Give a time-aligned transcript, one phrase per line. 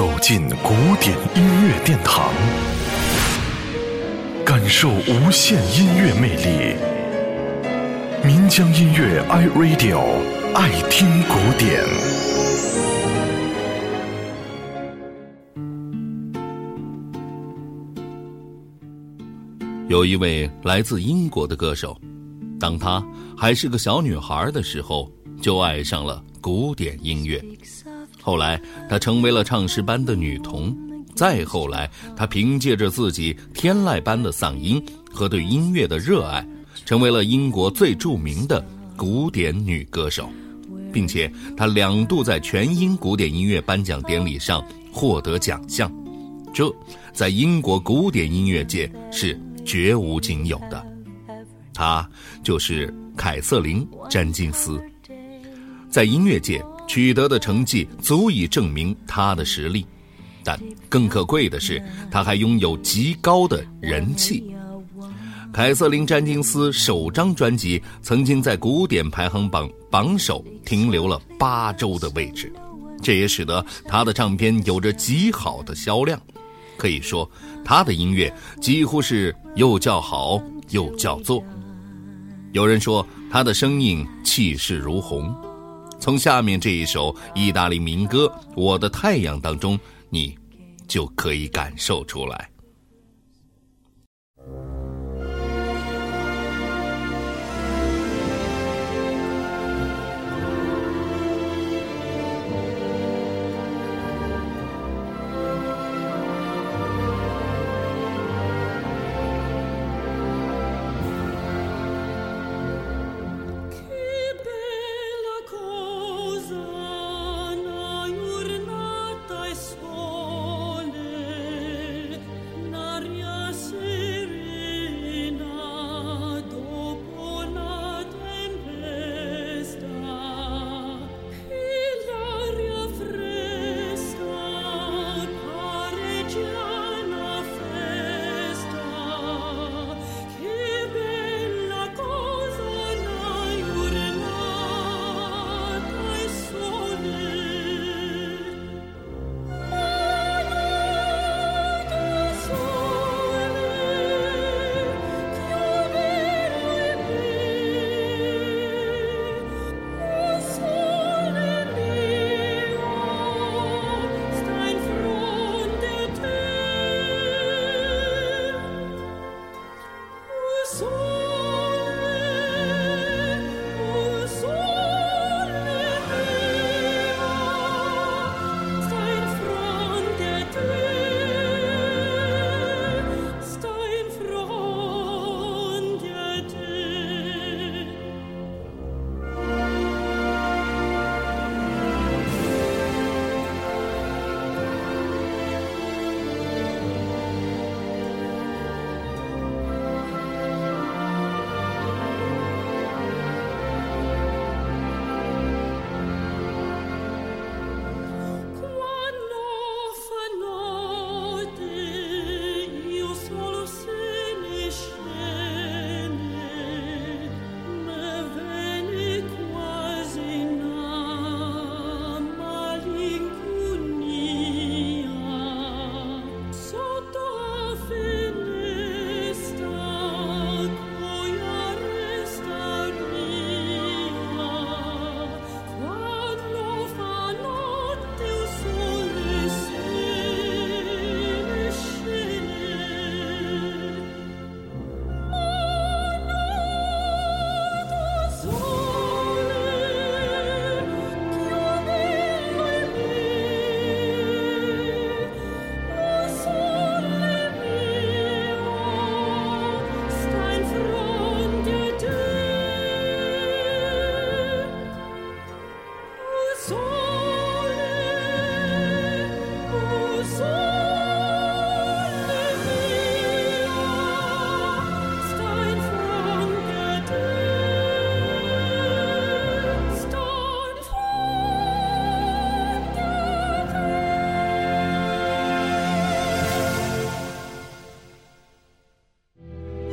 [0.00, 2.32] 走进古典音乐殿堂，
[4.46, 6.74] 感受无限音乐魅力。
[8.24, 10.00] 民江音乐 iRadio
[10.54, 11.84] 爱听古典。
[19.90, 21.94] 有一位来自英国的歌手，
[22.58, 25.12] 当她还是个小女孩的时候，
[25.42, 27.38] 就爱上了古典音乐。
[28.22, 30.76] 后来，她成为了唱诗班的女童。
[31.14, 36.46] 再后来，她凭借着自己天籁般的嗓音和对音乐的热爱，
[36.84, 38.64] 成为了英国最著名的
[38.96, 40.28] 古典女歌手，
[40.92, 45.92] 并且她两度在全英古典音乐颁奖典礼上获得奖项。
[46.52, 46.72] 这
[47.12, 50.84] 在英国古典音乐界是绝无仅有的。
[51.74, 52.08] 她
[52.42, 54.80] 就是凯瑟琳·詹金斯，
[55.88, 56.62] 在音乐界。
[56.90, 59.86] 取得的成绩足以证明他的实力，
[60.42, 60.58] 但
[60.88, 64.52] 更可贵的是，他还拥有极高的人气。
[65.52, 72.52] 凯瑟琳·詹金斯首张专辑曾经在古典排行榜榜首停留了八周的位置，
[73.00, 76.20] 这也使得他的唱片有着极好的销量。
[76.76, 77.30] 可以说，
[77.64, 81.40] 他的音乐几乎是又叫好又叫座。
[82.50, 85.32] 有人说，他的声音气势如虹。
[86.00, 90.34] 从下面这一首意大利民歌《我的太阳》当中，你
[90.88, 92.48] 就可以感受出来。